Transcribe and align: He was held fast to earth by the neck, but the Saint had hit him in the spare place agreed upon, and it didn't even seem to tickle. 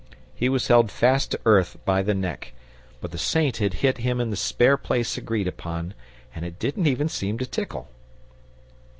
He 0.33 0.49
was 0.49 0.67
held 0.67 0.89
fast 0.89 1.29
to 1.29 1.39
earth 1.45 1.77
by 1.85 2.01
the 2.01 2.15
neck, 2.15 2.53
but 3.01 3.11
the 3.11 3.19
Saint 3.19 3.57
had 3.57 3.75
hit 3.85 3.99
him 3.99 4.19
in 4.19 4.31
the 4.31 4.35
spare 4.35 4.75
place 4.75 5.15
agreed 5.15 5.47
upon, 5.47 5.93
and 6.33 6.43
it 6.43 6.57
didn't 6.57 6.87
even 6.87 7.07
seem 7.07 7.37
to 7.37 7.45
tickle. 7.45 7.87